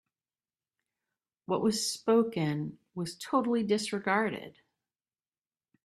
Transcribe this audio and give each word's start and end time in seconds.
What 1.45 1.61
was 1.61 1.87
spoken 1.87 2.79
was 2.95 3.15
totally 3.19 3.61
disregarded. 3.61 4.57